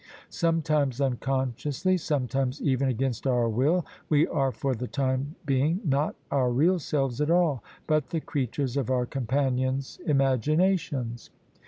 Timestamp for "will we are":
3.47-4.51